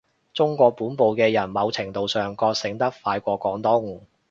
[0.33, 3.99] 中國本部嘅人某程度上覺醒得快過廣東